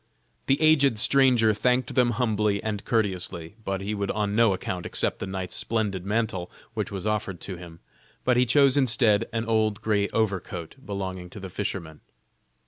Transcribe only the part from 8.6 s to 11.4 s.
instead an old gray overcoat belonging to